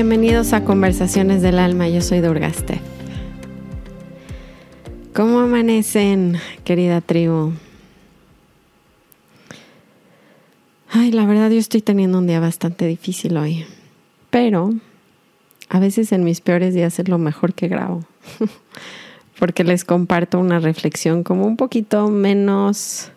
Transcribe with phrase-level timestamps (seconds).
[0.00, 2.80] Bienvenidos a Conversaciones del Alma, yo soy Durgaste.
[5.12, 7.52] ¿Cómo amanecen, querida tribu?
[10.88, 13.66] Ay, la verdad yo estoy teniendo un día bastante difícil hoy,
[14.30, 14.72] pero
[15.68, 18.02] a veces en mis peores días es lo mejor que grabo,
[19.38, 23.12] porque les comparto una reflexión como un poquito menos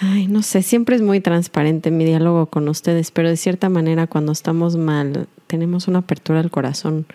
[0.00, 4.08] Ay, no sé, siempre es muy transparente mi diálogo con ustedes, pero de cierta manera
[4.08, 7.06] cuando estamos mal tenemos una apertura al corazón,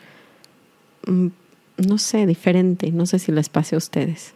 [1.06, 1.28] mm,
[1.88, 4.34] no sé, diferente, no sé si les pase a ustedes.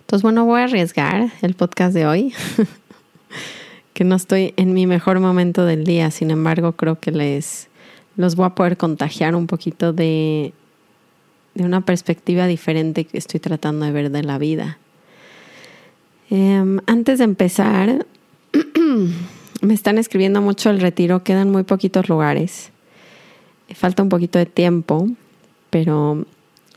[0.00, 2.34] Entonces, bueno, voy a arriesgar el podcast de hoy,
[3.94, 7.68] que no estoy en mi mejor momento del día, sin embargo creo que les
[8.16, 10.52] los voy a poder contagiar un poquito de,
[11.54, 14.78] de una perspectiva diferente que estoy tratando de ver de la vida.
[16.36, 18.06] Em, antes de empezar,
[19.62, 22.72] me están escribiendo mucho el retiro, quedan muy poquitos lugares.
[23.72, 25.06] Falta un poquito de tiempo,
[25.70, 26.26] pero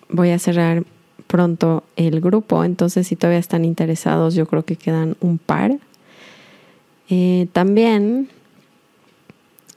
[0.10, 0.84] voy a cerrar
[1.26, 5.80] pronto el grupo, entonces si todavía están interesados, yo creo que quedan un par.
[7.10, 8.30] Eh, también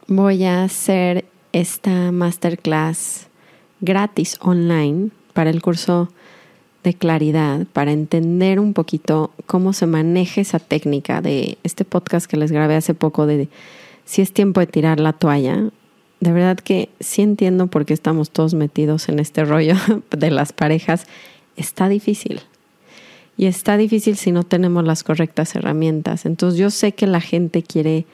[0.09, 3.29] voy a hacer esta masterclass
[3.81, 6.11] gratis online para el curso
[6.83, 12.37] de claridad para entender un poquito cómo se maneja esa técnica de este podcast que
[12.37, 13.49] les grabé hace poco de
[14.05, 15.71] si es tiempo de tirar la toalla.
[16.21, 19.75] De verdad que sí entiendo por qué estamos todos metidos en este rollo
[20.11, 21.07] de las parejas.
[21.57, 22.41] Está difícil.
[23.37, 26.27] Y está difícil si no tenemos las correctas herramientas.
[26.27, 28.05] Entonces yo sé que la gente quiere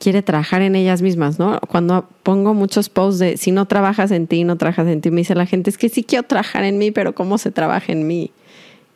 [0.00, 1.60] quiere trabajar en ellas mismas, ¿no?
[1.68, 5.18] Cuando pongo muchos posts de si no trabajas en ti, no trabajas en ti, me
[5.18, 8.06] dice la gente, es que sí quiero trabajar en mí, pero ¿cómo se trabaja en
[8.06, 8.32] mí?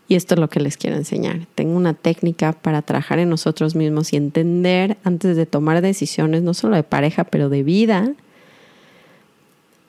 [0.08, 1.46] Y esto es lo que les quiero enseñar.
[1.54, 6.54] Tengo una técnica para trabajar en nosotros mismos y entender antes de tomar decisiones, no
[6.54, 8.10] solo de pareja, pero de vida,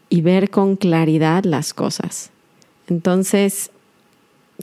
[0.10, 2.30] y ver con claridad las cosas.
[2.90, 3.72] Entonces,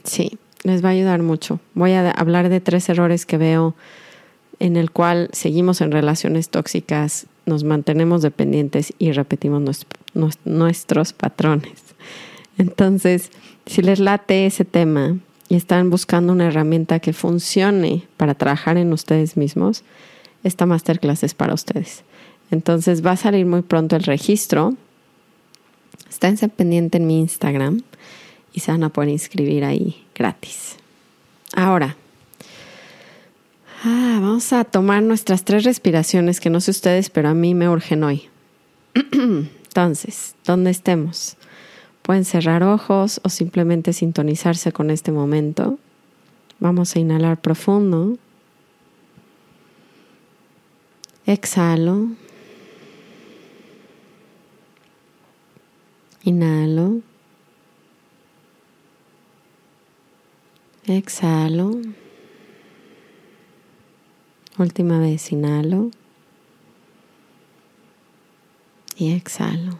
[0.03, 1.59] sí, les va a ayudar mucho.
[1.73, 3.75] Voy a hablar de tres errores que veo
[4.59, 9.85] en el cual seguimos en relaciones tóxicas, nos mantenemos dependientes y repetimos
[10.45, 11.81] nuestros patrones.
[12.57, 13.31] Entonces,
[13.65, 15.17] si les late ese tema
[15.49, 19.83] y están buscando una herramienta que funcione para trabajar en ustedes mismos,
[20.43, 22.03] esta masterclass es para ustedes.
[22.51, 24.75] Entonces va a salir muy pronto el registro.
[26.09, 27.81] Esténse pendiente en mi Instagram
[28.53, 30.75] y se van a poder inscribir ahí gratis.
[31.55, 31.97] Ahora,
[33.85, 37.67] Ah, vamos a tomar nuestras tres respiraciones que no sé ustedes, pero a mí me
[37.67, 38.29] urgen hoy.
[38.93, 41.35] Entonces, donde estemos,
[42.01, 45.79] pueden cerrar ojos o simplemente sintonizarse con este momento.
[46.59, 48.17] Vamos a inhalar profundo.
[51.25, 52.07] Exhalo.
[56.23, 57.01] Inhalo.
[60.85, 61.81] Exhalo.
[64.57, 65.89] Última vez inhalo
[68.95, 69.79] y exhalo.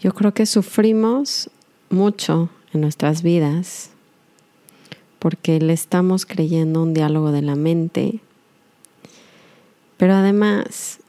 [0.00, 1.50] Yo creo que sufrimos
[1.90, 3.90] mucho en nuestras vidas
[5.18, 8.20] porque le estamos creyendo un diálogo de la mente,
[9.96, 11.00] pero además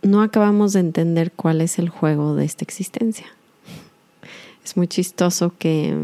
[0.00, 3.26] no acabamos de entender cuál es el juego de esta existencia.
[4.64, 5.94] Es muy chistoso que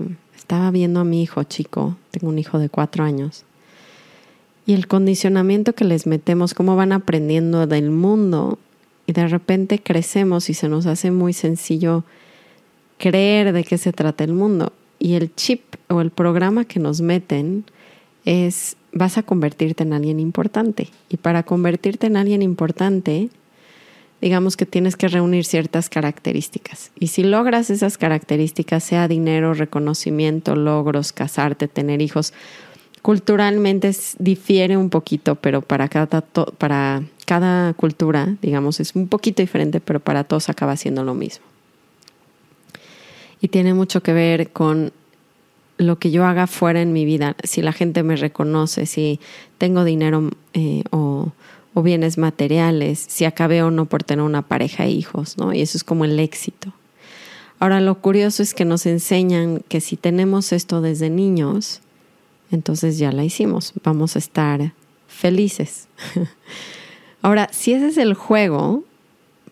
[0.51, 3.45] estaba viendo a mi hijo chico, tengo un hijo de cuatro años,
[4.67, 8.59] y el condicionamiento que les metemos, cómo van aprendiendo del mundo,
[9.07, 12.03] y de repente crecemos y se nos hace muy sencillo
[12.99, 14.73] creer de qué se trata el mundo.
[14.99, 17.65] Y el chip o el programa que nos meten
[18.25, 20.89] es vas a convertirte en alguien importante.
[21.09, 23.29] Y para convertirte en alguien importante,
[24.21, 26.91] digamos que tienes que reunir ciertas características.
[26.99, 32.35] Y si logras esas características, sea dinero, reconocimiento, logros, casarte, tener hijos,
[33.03, 39.81] culturalmente difiere un poquito, pero para cada, para cada cultura, digamos, es un poquito diferente,
[39.81, 41.47] pero para todos acaba siendo lo mismo.
[43.41, 44.93] Y tiene mucho que ver con
[45.79, 49.19] lo que yo haga fuera en mi vida, si la gente me reconoce, si
[49.57, 51.33] tengo dinero eh, o
[51.75, 55.53] o bienes materiales, si acabé o no por tener una pareja e hijos, ¿no?
[55.53, 56.73] Y eso es como el éxito.
[57.59, 61.81] Ahora, lo curioso es que nos enseñan que si tenemos esto desde niños,
[62.51, 64.73] entonces ya la hicimos, vamos a estar
[65.07, 65.87] felices.
[67.23, 68.83] Ahora, si ese es el juego,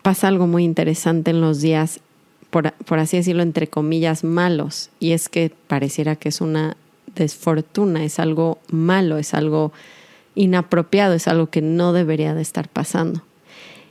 [0.03, 2.01] pasa algo muy interesante en los días,
[2.51, 6.79] por, por así decirlo, entre comillas, malos, y es que pareciera que es una
[7.15, 9.73] desfortuna, es algo malo, es algo
[10.39, 13.23] inapropiado, es algo que no debería de estar pasando.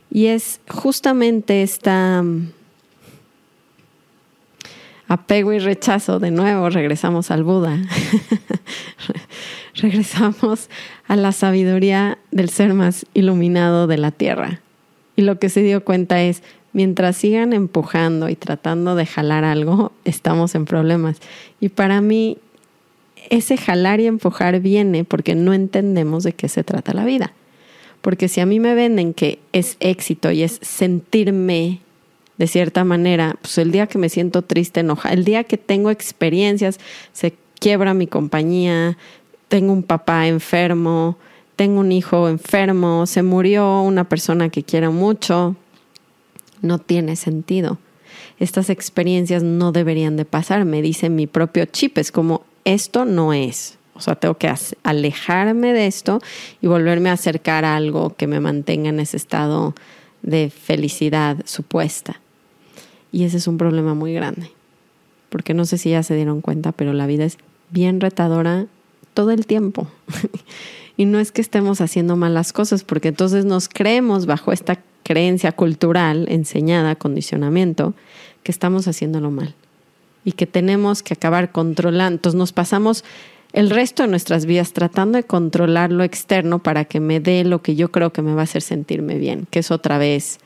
[0.09, 2.51] Y es justamente esta mm,
[5.09, 7.77] apego y rechazo, de nuevo regresamos al Buda,
[9.75, 10.69] regresamos
[11.07, 14.61] a la sabiduría del ser más iluminado de la tierra.
[15.17, 19.91] Y lo que se dio cuenta es, mientras sigan empujando y tratando de jalar algo,
[20.05, 21.17] estamos en problemas.
[21.59, 22.37] Y para mí,
[23.29, 27.33] ese jalar y empujar viene porque no entendemos de qué se trata la vida.
[28.01, 31.79] Porque si a mí me venden que es éxito y es sentirme
[32.37, 35.89] de cierta manera, pues el día que me siento triste, enoja, el día que tengo
[35.89, 36.79] experiencias,
[37.11, 38.97] se quiebra mi compañía,
[39.47, 41.17] tengo un papá enfermo,
[41.55, 45.55] tengo un hijo enfermo, se murió una persona que quiero mucho,
[46.61, 47.79] no tiene sentido.
[48.39, 53.33] Estas experiencias no deberían de pasar, me dice mi propio chip, es como esto no
[53.33, 53.77] es.
[53.93, 54.53] O sea, tengo que
[54.83, 56.19] alejarme de esto
[56.61, 59.73] y volverme a acercar a algo que me mantenga en ese estado
[60.21, 62.19] de felicidad supuesta.
[63.11, 64.51] Y ese es un problema muy grande.
[65.29, 67.37] Porque no sé si ya se dieron cuenta, pero la vida es
[67.71, 68.67] bien retadora
[69.13, 69.87] todo el tiempo.
[70.97, 75.53] y no es que estemos haciendo malas cosas, porque entonces nos creemos bajo esta creencia
[75.53, 77.93] cultural enseñada, condicionamiento,
[78.43, 79.55] que estamos haciéndolo mal
[80.27, 82.17] y que tenemos que acabar controlando.
[82.17, 83.05] Entonces nos pasamos
[83.53, 87.61] el resto de nuestras vidas tratando de controlar lo externo para que me dé lo
[87.61, 90.39] que yo creo que me va a hacer sentirme bien, que es otra vez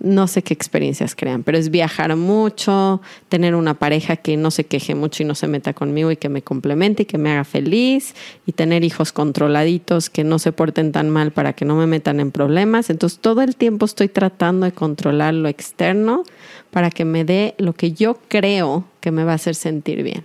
[0.00, 4.64] no sé qué experiencias crean, pero es viajar mucho, tener una pareja que no se
[4.64, 7.44] queje mucho y no se meta conmigo y que me complemente y que me haga
[7.44, 8.16] feliz
[8.46, 12.18] y tener hijos controladitos que no se porten tan mal para que no me metan
[12.18, 12.90] en problemas.
[12.90, 16.24] Entonces todo el tiempo estoy tratando de controlar lo externo
[16.72, 20.24] para que me dé lo que yo creo que me va a hacer sentir bien.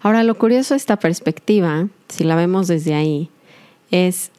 [0.00, 3.30] Ahora, lo curioso de esta perspectiva, si la vemos desde ahí,
[3.90, 4.30] es,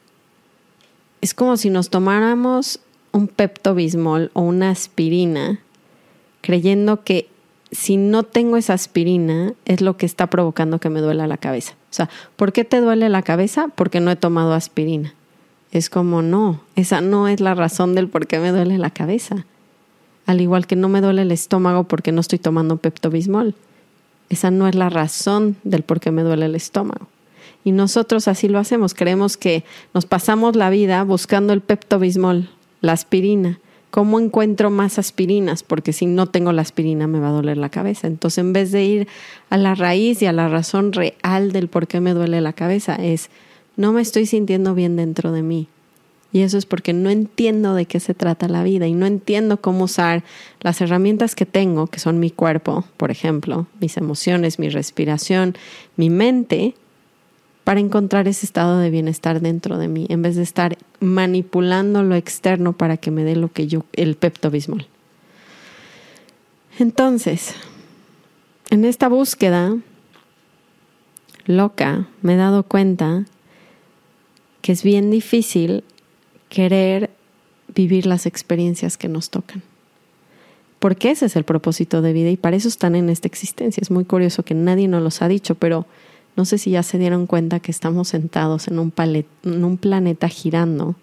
[1.20, 2.80] es como si nos tomáramos
[3.12, 5.60] un Pepto Bismol o una aspirina,
[6.40, 7.28] creyendo que
[7.70, 11.74] si no tengo esa aspirina es lo que está provocando que me duela la cabeza.
[11.90, 13.68] O sea, ¿por qué te duele la cabeza?
[13.74, 15.14] Porque no he tomado aspirina.
[15.70, 19.44] Es como no, esa no es la razón del por qué me duele la cabeza.
[20.28, 23.54] Al igual que no me duele el estómago porque no estoy tomando Pepto Bismol.
[24.28, 27.06] Esa no es la razón del por qué me duele el estómago.
[27.64, 28.92] Y nosotros así lo hacemos.
[28.92, 29.64] Creemos que
[29.94, 32.50] nos pasamos la vida buscando el Pepto Bismol
[32.82, 33.58] la aspirina.
[33.90, 35.62] ¿Cómo encuentro más aspirinas?
[35.62, 38.06] Porque si no tengo la aspirina me va a doler la cabeza.
[38.06, 39.08] Entonces, en vez de ir
[39.48, 42.96] a la raíz y a la razón real del por qué me duele la cabeza,
[42.96, 43.30] es
[43.78, 45.68] no me estoy sintiendo bien dentro de mí.
[46.30, 49.60] Y eso es porque no entiendo de qué se trata la vida y no entiendo
[49.60, 50.24] cómo usar
[50.60, 55.56] las herramientas que tengo, que son mi cuerpo, por ejemplo, mis emociones, mi respiración,
[55.96, 56.74] mi mente,
[57.64, 62.14] para encontrar ese estado de bienestar dentro de mí, en vez de estar manipulando lo
[62.14, 64.86] externo para que me dé lo que yo, el Pepto Bismol.
[66.78, 67.54] Entonces,
[68.70, 69.76] en esta búsqueda
[71.46, 73.24] loca, me he dado cuenta
[74.60, 75.84] que es bien difícil
[76.48, 77.10] querer
[77.74, 79.62] vivir las experiencias que nos tocan.
[80.78, 83.80] Porque ese es el propósito de vida y para eso están en esta existencia.
[83.80, 85.86] Es muy curioso que nadie nos los ha dicho, pero
[86.36, 88.92] no sé si ya se dieron cuenta que estamos sentados en un,
[89.42, 90.94] en un planeta girando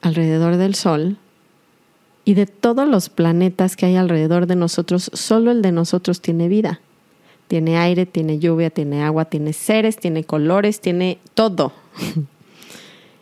[0.00, 1.18] alrededor del Sol
[2.24, 6.48] y de todos los planetas que hay alrededor de nosotros, solo el de nosotros tiene
[6.48, 6.80] vida.
[7.48, 11.72] Tiene aire, tiene lluvia, tiene agua, tiene seres, tiene colores, tiene todo.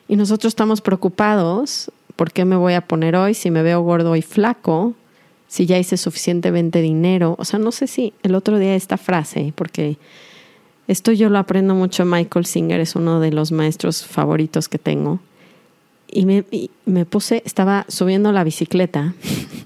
[0.08, 4.16] y nosotros estamos preocupados, ¿por qué me voy a poner hoy si me veo gordo
[4.16, 4.94] y flaco?
[5.54, 7.36] si ya hice suficientemente dinero.
[7.38, 9.98] O sea, no sé si el otro día esta frase, porque
[10.88, 12.04] esto yo lo aprendo mucho.
[12.04, 15.20] Michael Singer es uno de los maestros favoritos que tengo.
[16.08, 16.44] Y me,
[16.86, 19.14] me puse, estaba subiendo la bicicleta,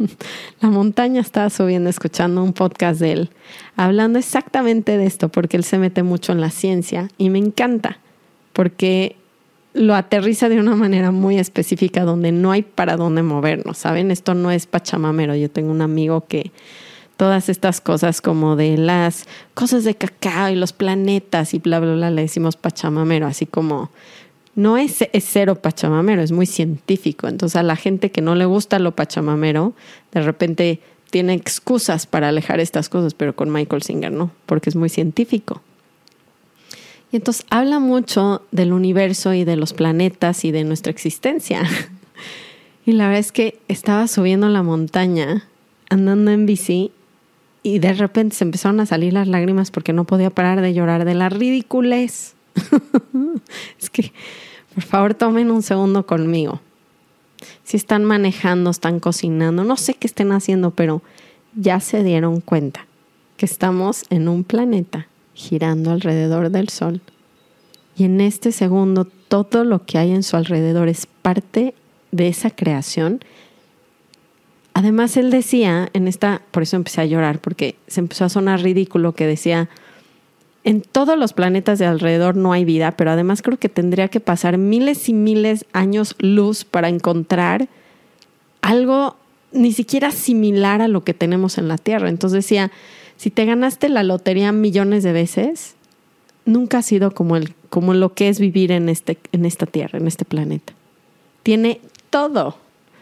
[0.60, 3.30] la montaña estaba subiendo, escuchando un podcast de él,
[3.74, 7.98] hablando exactamente de esto, porque él se mete mucho en la ciencia y me encanta,
[8.52, 9.16] porque
[9.74, 14.10] lo aterriza de una manera muy específica donde no hay para dónde movernos, ¿saben?
[14.10, 15.34] Esto no es pachamamero.
[15.34, 16.52] Yo tengo un amigo que
[17.16, 21.94] todas estas cosas como de las cosas de cacao y los planetas y bla, bla,
[21.94, 23.90] bla, le decimos pachamamero, así como
[24.54, 27.28] no es, es, cero pachamamero, es muy científico.
[27.28, 29.74] Entonces a la gente que no le gusta lo pachamamero,
[30.12, 34.76] de repente tiene excusas para alejar estas cosas, pero con Michael Singer no, porque es
[34.76, 35.60] muy científico.
[37.10, 41.62] Y entonces habla mucho del universo y de los planetas y de nuestra existencia.
[42.86, 45.44] Y la verdad es que estaba subiendo la montaña,
[45.90, 46.90] andando en bici,
[47.62, 51.04] y de repente se empezaron a salir las lágrimas porque no podía parar de llorar
[51.04, 52.34] de la ridiculez
[53.80, 54.12] es que,
[54.74, 56.60] por favor, tomen un segundo conmigo.
[57.64, 61.02] Si están manejando, están cocinando, no sé qué estén haciendo, pero
[61.54, 62.86] ya se dieron cuenta
[63.36, 65.06] que estamos en un planeta
[65.38, 67.00] girando alrededor del Sol.
[67.96, 71.74] Y en este segundo todo lo que hay en su alrededor es parte
[72.10, 73.20] de esa creación.
[74.74, 78.62] Además, él decía en esta, por eso empecé a llorar, porque se empezó a sonar
[78.62, 79.68] ridículo que decía,
[80.64, 84.20] en todos los planetas de alrededor no hay vida, pero además creo que tendría que
[84.20, 87.68] pasar miles y miles años luz para encontrar
[88.60, 89.16] algo
[89.52, 92.08] ni siquiera similar a lo que tenemos en la Tierra.
[92.08, 92.72] Entonces decía,
[93.18, 95.74] si te ganaste la lotería millones de veces,
[96.44, 99.98] nunca ha sido como, el, como lo que es vivir en, este, en esta Tierra,
[99.98, 100.72] en este planeta.
[101.42, 102.56] Tiene todo.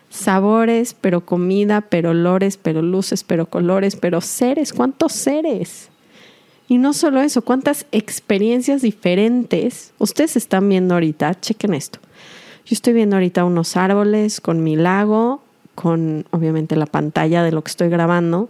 [0.08, 4.72] Sabores, pero comida, pero olores, pero luces, pero colores, pero seres.
[4.72, 5.90] ¿Cuántos seres?
[6.66, 11.38] Y no solo eso, cuántas experiencias diferentes ustedes están viendo ahorita.
[11.38, 11.98] Chequen esto.
[12.64, 15.42] Yo estoy viendo ahorita unos árboles con mi lago,
[15.74, 18.48] con obviamente la pantalla de lo que estoy grabando.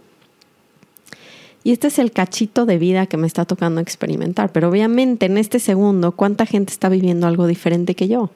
[1.67, 4.53] Y este es el cachito de vida que me está tocando experimentar.
[4.53, 8.29] Pero obviamente en este segundo, ¿cuánta gente está viviendo algo diferente que yo?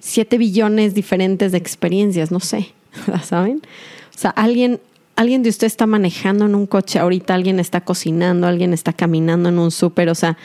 [0.00, 2.72] Siete billones diferentes de experiencias, no sé,
[3.22, 3.62] ¿saben?
[4.12, 4.80] O sea, alguien,
[5.14, 9.48] alguien de usted está manejando en un coche ahorita, alguien está cocinando, alguien está caminando
[9.48, 10.08] en un súper.
[10.08, 10.36] O sea,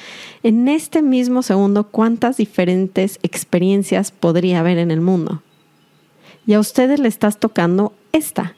[0.43, 5.41] en este mismo segundo, ¿cuántas diferentes experiencias podría haber en el mundo?
[6.47, 8.55] y a ustedes le estás tocando esta.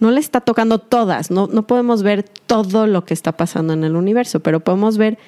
[0.00, 3.84] No le está tocando todas, no, no podemos ver todo lo que está pasando en
[3.84, 5.18] el universo, pero podemos ver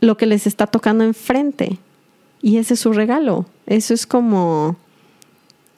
[0.00, 1.78] lo que les está tocando enfrente.
[2.42, 3.46] Y ese es su regalo.
[3.66, 4.76] Eso es como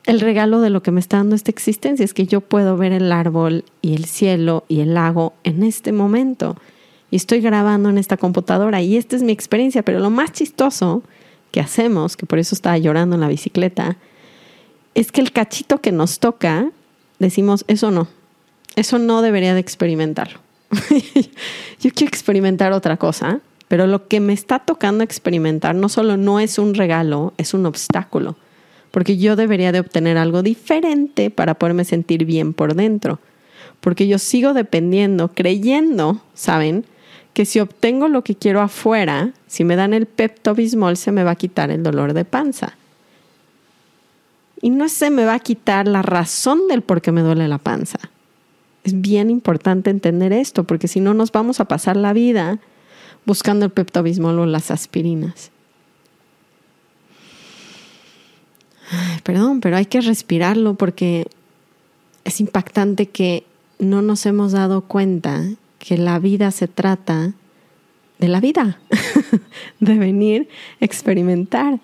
[0.04, 2.92] el regalo de lo que me está dando esta existencia, es que yo puedo ver
[2.92, 6.56] el árbol y el cielo y el lago en este momento.
[7.10, 11.02] Y estoy grabando en esta computadora y esta es mi experiencia, pero lo más chistoso
[11.52, 13.96] que hacemos, que por eso estaba llorando en la bicicleta,
[14.94, 16.70] es que el cachito que nos toca,
[17.18, 18.08] decimos, eso no,
[18.76, 20.38] eso no debería de experimentarlo.
[21.81, 26.40] Yo quiero experimentar otra cosa, pero lo que me está tocando experimentar no solo no
[26.40, 28.37] es un regalo, es un obstáculo,
[28.90, 33.19] porque yo debería de obtener algo diferente para poderme sentir bien por dentro,
[33.81, 36.85] porque yo sigo dependiendo, creyendo, ¿saben?
[37.33, 41.25] Que si obtengo lo que quiero afuera, si me dan el Pepto Bismol, se me
[41.25, 42.76] va a quitar el dolor de panza
[44.64, 47.59] y no se me va a quitar la razón del por qué me duele la
[47.59, 47.99] panza.
[48.84, 52.60] Es bien importante entender esto, porque si no nos vamos a pasar la vida
[53.24, 55.50] buscando el peptobismol o las aspirinas.
[59.22, 61.26] perdón, pero hay que respirarlo porque
[62.24, 63.44] es impactante que
[63.78, 65.42] no nos hemos dado cuenta
[65.78, 67.32] que la vida se trata
[68.18, 68.78] de la vida,
[69.80, 70.48] de venir
[70.80, 71.80] a experimentar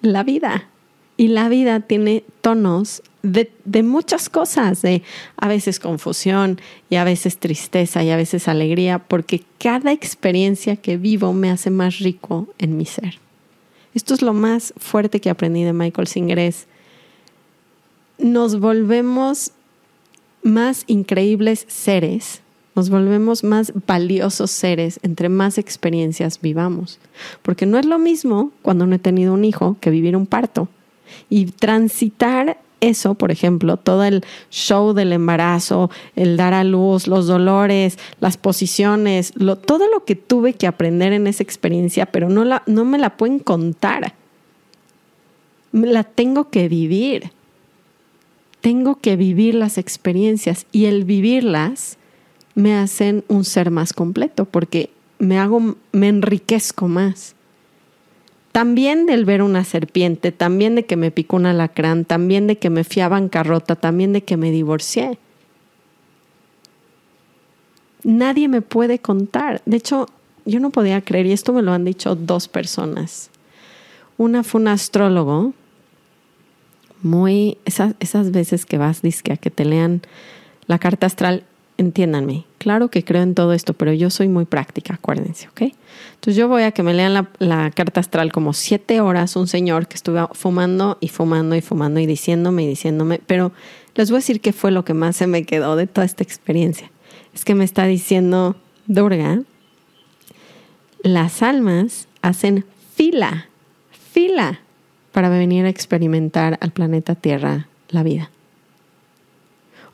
[0.00, 0.68] la vida.
[1.16, 5.02] Y la vida tiene tonos de, muchas cosas, de
[5.36, 10.96] a veces confusión y a veces tristeza y a veces alegría, porque cada experiencia que
[10.96, 13.18] vivo me hace más rico en mi ser.
[13.94, 16.38] Esto es lo más fuerte que aprendí de Michael Singer
[18.18, 19.52] nos volvemos
[20.42, 22.40] más increíbles seres,
[22.74, 26.98] nos volvemos más valiosos seres entre más experiencias vivamos.
[27.42, 30.68] Porque no es lo mismo cuando no he tenido un hijo que vivir un parto.
[31.28, 37.26] Y transitar eso, por ejemplo, todo el show del embarazo, el dar a luz, los
[37.26, 39.32] dolores, las posiciones,
[39.66, 43.16] todo lo que tuve que aprender en esa experiencia, pero no, la, no me la
[43.16, 44.14] pueden contar.
[45.72, 47.32] La tengo que vivir.
[48.60, 51.98] Tengo que vivir las experiencias y el vivirlas
[52.54, 57.35] me hacen un ser más completo porque me hago, me enriquezco más
[58.56, 62.70] también del ver una serpiente, también de que me picó un alacrán, también de que
[62.70, 63.10] me fui a
[63.78, 65.18] también de que me divorcié.
[68.02, 69.60] Nadie me puede contar.
[69.66, 70.06] De hecho,
[70.46, 73.28] yo no podía creer, y esto me lo han dicho dos personas.
[74.16, 75.52] Una fue un astrólogo,
[77.02, 80.00] muy, esas, esas veces que vas, disque, a que te lean
[80.66, 81.44] la carta astral,
[81.78, 85.72] entiéndanme, claro que creo en todo esto, pero yo soy muy práctica, acuérdense, ¿ok?
[86.14, 89.86] Entonces yo voy a que me lean la, carta astral como siete horas, un señor
[89.86, 93.52] que estuvo fumando y fumando y fumando y diciéndome y diciéndome, pero
[93.94, 96.22] les voy a decir qué fue lo que más se me quedó de toda esta
[96.22, 96.90] experiencia.
[97.34, 98.56] Es que me está diciendo,
[98.86, 99.40] Durga,
[101.02, 102.64] las almas hacen
[102.94, 103.48] fila,
[104.12, 104.60] fila
[105.12, 108.30] para venir a experimentar al planeta Tierra la vida.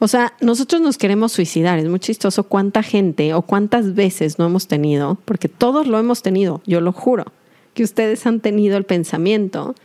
[0.03, 1.79] O sea, nosotros nos queremos suicidar.
[1.79, 6.23] Es muy chistoso cuánta gente o cuántas veces no hemos tenido, porque todos lo hemos
[6.23, 7.27] tenido, yo lo juro.
[7.75, 9.77] que ustedes han tenido el pensamiento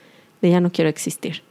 [0.41, 1.43] de ya no quiero existir.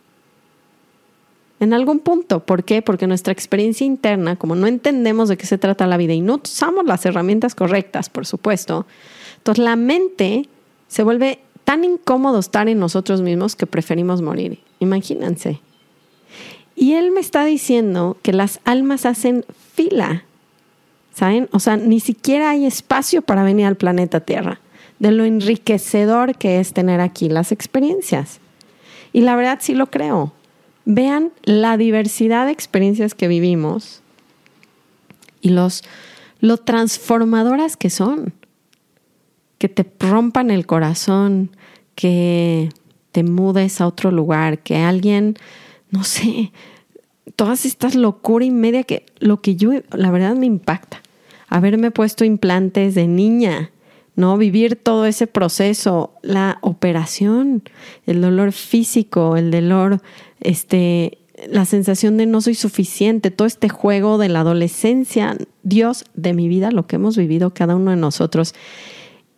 [1.60, 2.40] En algún punto.
[2.40, 2.82] ¿Por qué?
[2.82, 6.40] Porque nuestra experiencia interna, como no entendemos de qué se trata la vida y no
[6.44, 8.84] usamos las herramientas correctas, por supuesto,
[9.36, 10.48] entonces la mente
[10.88, 14.58] se vuelve tan incómodo estar en nosotros mismos que preferimos morir.
[14.80, 15.60] Imagínense.
[16.76, 20.24] Y él me está diciendo que las almas hacen fila.
[21.14, 21.48] ¿Saben?
[21.52, 24.60] O sea, ni siquiera hay espacio para venir al planeta Tierra,
[24.98, 28.40] de lo enriquecedor que es tener aquí las experiencias.
[29.14, 30.34] Y la verdad sí lo creo.
[30.84, 34.02] Vean la diversidad de experiencias que vivimos
[35.40, 35.82] y los,
[36.40, 38.34] lo transformadoras que son.
[39.56, 41.50] Que te rompan el corazón,
[41.94, 42.68] que
[43.12, 45.36] te mudes a otro lugar, que alguien
[45.96, 46.52] no sé,
[47.36, 51.00] todas estas locura y media que lo que yo, la verdad me impacta.
[51.48, 53.70] Haberme puesto implantes de niña,
[54.14, 54.36] ¿no?
[54.36, 57.62] Vivir todo ese proceso, la operación,
[58.06, 60.02] el dolor físico, el dolor,
[60.40, 66.34] este, la sensación de no soy suficiente, todo este juego de la adolescencia, Dios de
[66.34, 68.54] mi vida, lo que hemos vivido cada uno de nosotros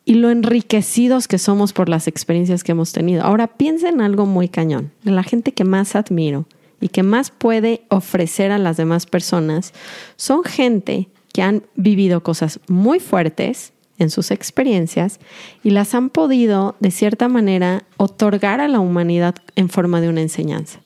[0.09, 3.23] y lo enriquecidos que somos por las experiencias que hemos tenido.
[3.25, 6.47] Ahora piensa en algo muy cañón, la gente que más admiro
[6.81, 9.75] y que más puede ofrecer a las demás personas,
[10.17, 15.21] son gente que han vivido cosas muy fuertes en sus experiencias
[15.63, 20.23] y las han podido, de cierta manera, otorgar a la humanidad en forma de una
[20.23, 20.81] enseñanza.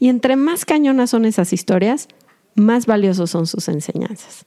[0.00, 2.08] Y entre más cañonas son esas historias,
[2.54, 4.46] más valiosos son sus enseñanzas.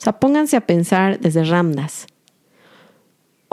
[0.00, 2.08] O sea, pónganse a pensar desde Ramdas,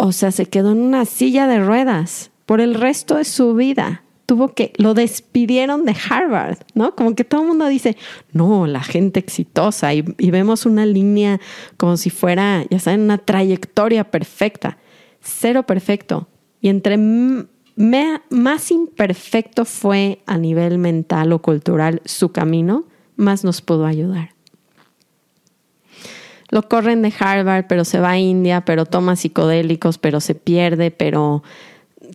[0.01, 4.03] o sea, se quedó en una silla de ruedas por el resto de su vida.
[4.25, 6.95] Tuvo que, lo despidieron de Harvard, ¿no?
[6.95, 7.97] Como que todo el mundo dice,
[8.31, 11.41] no, la gente exitosa y, vemos una línea
[11.75, 14.77] como si fuera, ya saben, una trayectoria perfecta.
[15.19, 16.29] Cero perfecto.
[16.61, 22.85] Y entre más imperfecto fue a nivel mental o cultural su camino,
[23.17, 24.38] más nos pudo ayudar
[26.49, 30.91] lo corren de Harvard, pero se va a India, pero toma psicodélicos, pero se pierde,
[30.91, 31.43] pero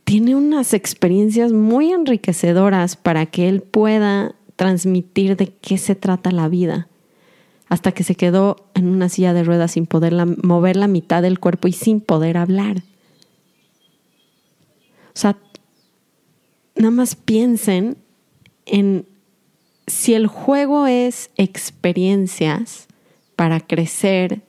[0.05, 6.49] tiene unas experiencias muy enriquecedoras para que él pueda transmitir de qué se trata la
[6.49, 6.89] vida.
[7.69, 11.41] Hasta que se quedó en una silla de ruedas sin poder mover la mitad del
[11.41, 12.83] cuerpo y sin poder hablar.
[15.09, 15.39] O sea,
[16.77, 17.97] nada más piensen
[18.67, 19.07] en
[19.87, 22.89] si el juego es experiencias,
[23.37, 24.43] para crecer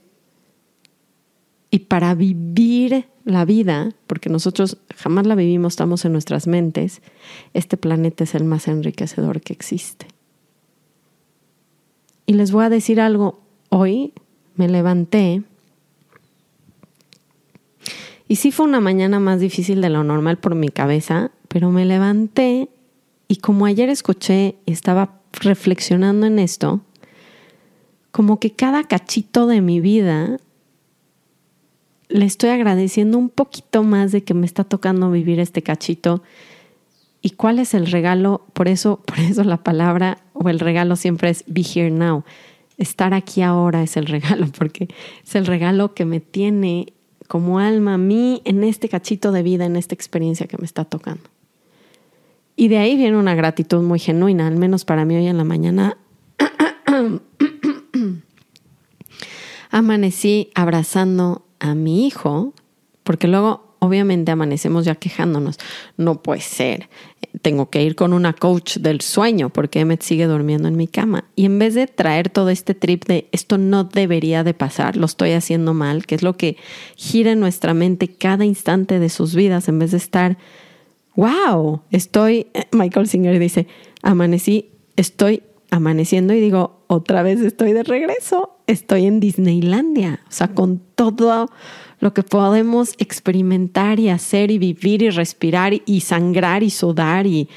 [1.72, 7.02] y para vivir la vida, porque nosotros jamás la vivimos, estamos en nuestras mentes,
[7.54, 10.08] este planeta es el más enriquecedor que existe.
[12.28, 14.14] Y les voy a decir algo, hoy
[14.56, 15.44] me levanté
[18.28, 21.86] y sí fue una mañana más difícil de lo normal por mi cabeza, pero me
[21.86, 22.70] levanté
[23.28, 26.82] y como ayer escuché y estaba reflexionando en esto,
[28.16, 30.38] como que cada cachito de mi vida
[32.08, 36.24] le estoy agradeciendo un poquito más de que me está tocando vivir este cachito.
[37.22, 38.46] ¿Y cuál es el regalo?
[38.54, 42.24] Por eso, por eso la palabra o el regalo siempre es be here now.
[42.78, 44.88] Estar aquí ahora es el regalo, porque
[45.22, 46.94] es el regalo que me tiene
[47.28, 50.86] como alma a mí en este cachito de vida, en esta experiencia que me está
[50.86, 51.30] tocando.
[52.56, 55.44] Y de ahí viene una gratitud muy genuina, al menos para mí hoy en la
[55.44, 55.98] mañana.
[59.76, 62.54] Amanecí abrazando a mi hijo,
[63.04, 65.58] porque luego obviamente amanecemos ya quejándonos.
[65.98, 66.88] No puede ser.
[67.42, 71.26] Tengo que ir con una coach del sueño porque Emmet sigue durmiendo en mi cama.
[71.36, 75.06] Y en vez de traer todo este trip de esto no debería de pasar, lo
[75.06, 76.56] estoy haciendo mal, que es lo que
[76.96, 80.38] gira en nuestra mente cada instante de sus vidas, en vez de estar,
[81.18, 83.68] wow, estoy, Michael Singer dice,
[84.04, 90.50] amanecí, estoy amaneciendo y digo, otra vez estoy de regreso, estoy en Disneylandia, o sea,
[90.50, 91.50] con todo
[92.00, 97.50] lo que podemos experimentar y hacer y vivir y respirar y sangrar y sudar y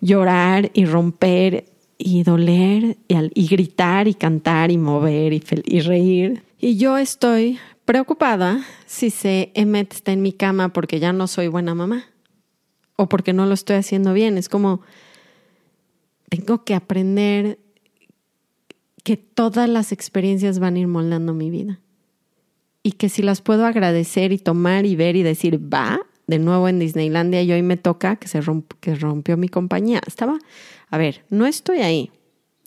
[0.00, 1.64] llorar y romper
[1.98, 6.42] y doler y, gritar y cantar y mover y, y reír.
[6.58, 11.48] Y yo estoy preocupada si se Emmet está en mi cama porque ya no soy
[11.48, 12.04] buena mamá
[12.96, 14.36] o porque no lo estoy haciendo bien.
[14.36, 14.82] Es como,
[16.28, 17.58] tengo que aprender
[19.06, 21.78] que todas las experiencias van a ir moldando mi vida.
[22.82, 26.68] Y que si las puedo agradecer y tomar y ver y decir, va, de nuevo
[26.68, 28.40] en Disneylandia y hoy me toca que se
[28.80, 30.00] que rompió mi compañía.
[30.04, 30.36] Estaba,
[30.90, 32.10] a ver, no estoy ahí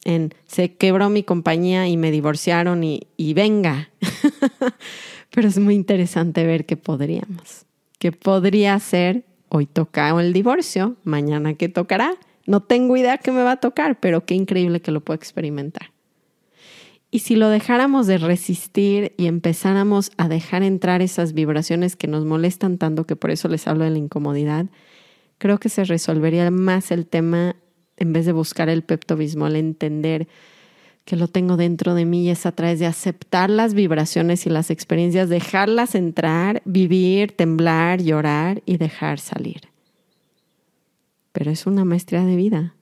[0.05, 3.89] en se quebró mi compañía y me divorciaron y, y venga.
[5.31, 7.65] Pero es muy interesante ver que podríamos,
[7.97, 12.15] que podría ser hoy toca el divorcio, mañana qué tocará.
[12.45, 15.91] No tengo idea qué me va a tocar, pero qué increíble que lo puedo experimentar.
[17.11, 22.23] Y si lo dejáramos de resistir y empezáramos a dejar entrar esas vibraciones que nos
[22.23, 24.67] molestan tanto, que por eso les hablo de la incomodidad,
[25.39, 27.55] creo que se resolvería más el tema
[27.97, 30.27] en vez de buscar el peptobismol, entender
[31.03, 34.51] que lo tengo dentro de mí y es a través de aceptar las vibraciones y
[34.51, 39.61] las experiencias, dejarlas entrar, vivir, temblar, llorar y dejar salir.
[41.31, 42.75] Pero es una maestría de vida.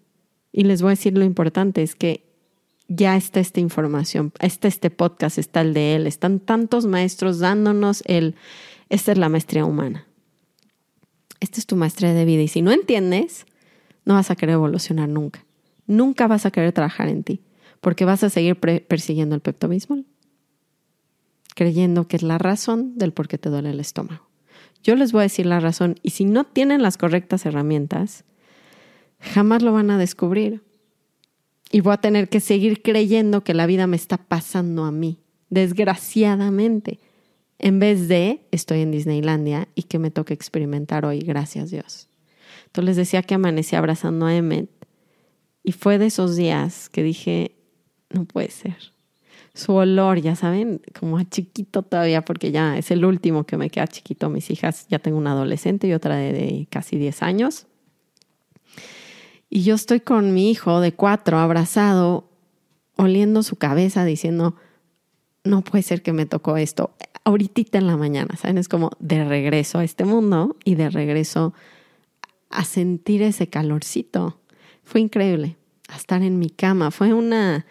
[0.52, 2.27] Y les voy a decir lo importante, es que
[2.88, 8.04] ya está esta información, está este podcast, está el de él, están tantos maestros dándonos
[8.06, 8.36] el,
[8.89, 10.08] esta es la maestría humana.
[11.39, 13.45] Esta es tu maestría de vida y si no entiendes,
[14.06, 15.45] no vas a querer evolucionar nunca.
[15.86, 17.41] Nunca vas a querer trabajar en ti,
[17.80, 20.06] porque vas a seguir persiguiendo el peptobismol,
[21.56, 24.28] creyendo que es la razón del por qué te duele el estómago.
[24.84, 28.23] Yo les voy a decir la razón y si no tienen las correctas herramientas,
[29.19, 30.62] jamás lo van a descubrir
[31.71, 35.19] y voy a tener que seguir creyendo que la vida me está pasando a mí,
[35.49, 36.99] desgraciadamente,
[37.60, 42.08] en vez de estoy en Disneylandia y que me toca experimentar hoy, gracias Dios.
[42.67, 44.69] Entonces les decía que amanecí abrazando a Emmet
[45.63, 47.56] y fue de esos días que dije,
[48.10, 48.77] no puede ser.
[49.53, 53.71] Su olor, ya saben, como a chiquito todavía, porque ya es el último que me
[53.71, 54.30] queda chiquito.
[54.30, 57.65] Mis hijas, ya tengo una adolescente y otra de, de casi 10 años.
[59.49, 62.29] Y yo estoy con mi hijo de cuatro abrazado,
[62.95, 64.55] oliendo su cabeza, diciendo,
[65.43, 66.91] no puede ser que me tocó esto
[67.27, 68.57] ahorita en la mañana, ¿saben?
[68.57, 71.53] Es como de regreso a este mundo y de regreso
[72.49, 74.39] a sentir ese calorcito.
[74.83, 75.57] Fue increíble,
[75.93, 76.89] estar en mi cama.
[76.89, 77.65] Fue una,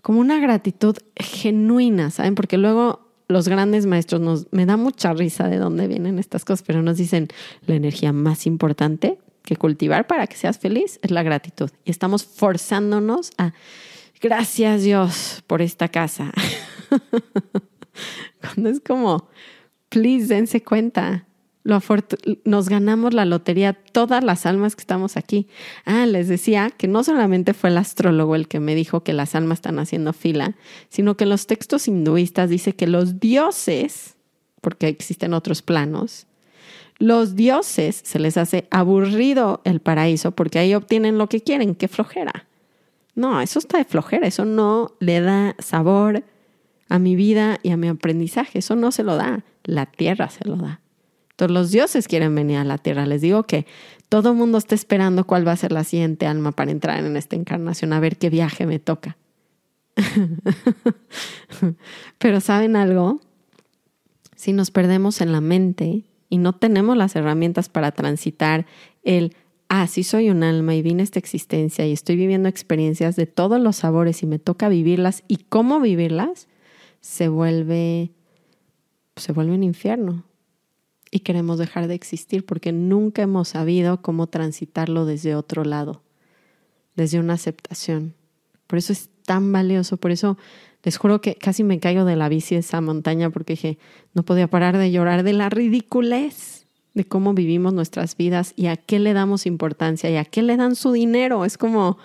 [0.00, 2.36] como una gratitud genuina, ¿saben?
[2.36, 6.62] Porque luego los grandes maestros nos, me da mucha risa de dónde vienen estas cosas,
[6.64, 7.26] pero nos dicen
[7.66, 11.70] la energía más importante que cultivar para que seas feliz es la gratitud.
[11.84, 13.52] Y estamos forzándonos a,
[14.20, 16.32] gracias Dios por esta casa.
[18.40, 19.28] Cuando es como,
[19.90, 21.26] please, dense cuenta.
[21.62, 21.80] Lo
[22.44, 25.48] nos ganamos la lotería todas las almas que estamos aquí.
[25.86, 29.34] Ah, les decía que no solamente fue el astrólogo el que me dijo que las
[29.34, 30.56] almas están haciendo fila,
[30.90, 34.16] sino que en los textos hinduistas dice que los dioses,
[34.60, 36.26] porque existen otros planos,
[36.98, 41.88] los dioses se les hace aburrido el paraíso porque ahí obtienen lo que quieren, qué
[41.88, 42.46] flojera.
[43.14, 46.24] No, eso está de flojera, eso no le da sabor
[46.88, 50.46] a mi vida y a mi aprendizaje, eso no se lo da, la tierra se
[50.48, 50.80] lo da.
[51.30, 53.66] Entonces los dioses quieren venir a la tierra, les digo que
[54.08, 57.16] todo el mundo está esperando cuál va a ser la siguiente alma para entrar en
[57.16, 59.16] esta encarnación, a ver qué viaje me toca.
[62.18, 63.20] Pero ¿saben algo?
[64.36, 68.66] Si nos perdemos en la mente, y no tenemos las herramientas para transitar
[69.02, 69.34] el,
[69.68, 73.26] ah, sí soy un alma y vine a esta existencia y estoy viviendo experiencias de
[73.26, 76.48] todos los sabores y me toca vivirlas y cómo vivirlas,
[77.00, 78.12] se vuelve,
[79.16, 80.24] se vuelve un infierno.
[81.10, 86.02] Y queremos dejar de existir porque nunca hemos sabido cómo transitarlo desde otro lado,
[86.96, 88.14] desde una aceptación.
[88.66, 90.36] Por eso es tan valioso, por eso
[90.84, 93.78] les juro que casi me caigo de la bici esa montaña porque dije,
[94.12, 98.76] no podía parar de llorar de la ridiculez de cómo vivimos nuestras vidas y a
[98.76, 101.46] qué le damos importancia y a qué le dan su dinero.
[101.46, 101.96] Es como,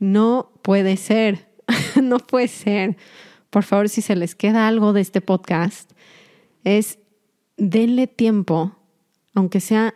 [0.00, 1.48] no puede ser,
[2.02, 2.96] no puede ser.
[3.48, 5.92] Por favor, si se les queda algo de este podcast,
[6.64, 6.98] es
[7.56, 8.76] denle tiempo,
[9.34, 9.94] aunque sea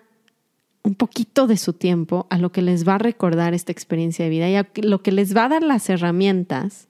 [0.84, 4.30] un poquito de su tiempo, a lo que les va a recordar esta experiencia de
[4.30, 6.88] vida y a lo que les va a dar las herramientas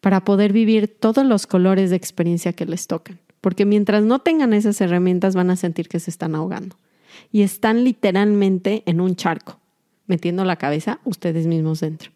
[0.00, 3.20] para poder vivir todos los colores de experiencia que les tocan.
[3.40, 6.76] Porque mientras no tengan esas herramientas van a sentir que se están ahogando.
[7.32, 9.58] Y están literalmente en un charco,
[10.06, 12.10] metiendo la cabeza ustedes mismos dentro.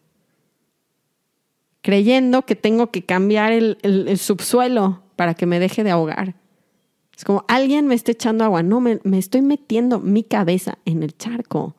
[1.81, 6.35] Creyendo que tengo que cambiar el, subsuelo para que me deje de ahogar.
[7.15, 8.63] Es como alguien me está echando agua.
[8.63, 11.75] No, me, me estoy metiendo mi cabeza en el charco.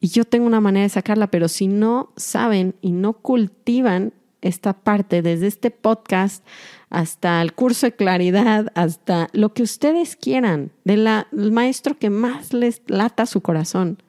[0.00, 4.74] Y yo tengo una manera de sacarla, pero si no saben y no cultivan esta
[4.74, 6.44] parte, desde este podcast
[6.90, 11.08] hasta el curso de claridad, hasta lo que ustedes quieran, del
[11.52, 14.02] maestro que más les lata su corazón.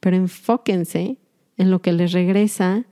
[0.00, 1.18] Pero enfóquense
[1.56, 2.84] en lo que les regresa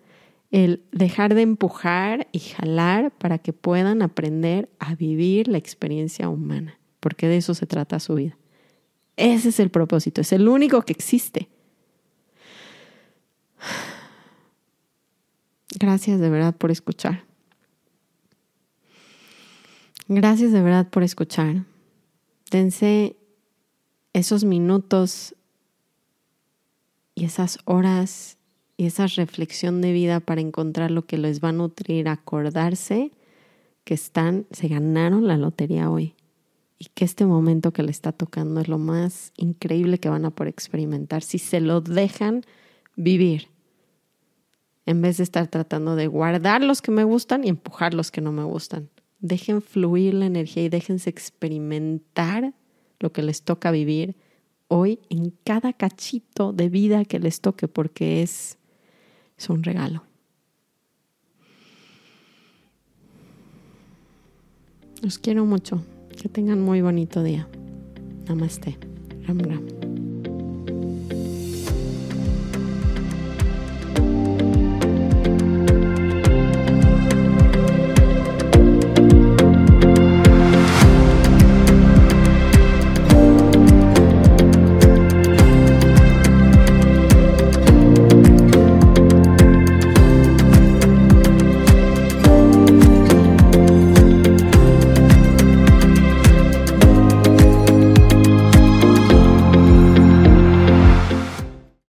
[0.51, 6.79] el dejar de empujar y jalar para que puedan aprender a vivir la experiencia humana,
[7.01, 8.39] porque de eso se trata su vida.
[9.17, 11.49] Ese es el propósito, es el único que existe.
[15.77, 17.25] Gracias de verdad por escuchar.
[20.09, 21.65] Gracias de verdad por escuchar.
[22.51, 23.17] Dense
[24.15, 25.35] esos minutos
[27.15, 28.39] y esas horas
[28.79, 33.13] y esa reflexión de vida para encontrar lo que les va a nutrir, acordarse
[33.85, 36.15] que están, se ganaron la lotería hoy
[36.79, 40.31] y que este momento que le está tocando es lo más increíble que van a
[40.31, 42.45] poder experimentar si se lo dejan
[42.97, 43.49] vivir
[44.89, 48.23] en vez de estar tratando de guardar los que me gustan y empujar los que
[48.23, 48.89] no me gustan.
[49.21, 52.55] Dejen fluir la energía y déjense experimentar
[52.99, 54.17] lo que les toca vivir
[54.67, 58.57] hoy en cada cachito de vida que les toque porque es,
[59.37, 60.05] es un regalo.
[65.03, 65.85] Los quiero mucho.
[66.21, 67.47] Que tengan muy bonito día.
[68.27, 68.79] Namaste.
[69.27, 69.88] Ram Ram.